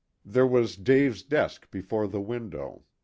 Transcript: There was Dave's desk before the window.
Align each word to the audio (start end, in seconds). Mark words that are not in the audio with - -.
There 0.25 0.47
was 0.47 0.77
Dave's 0.77 1.21
desk 1.21 1.69
before 1.69 2.07
the 2.07 2.21
window. 2.21 2.85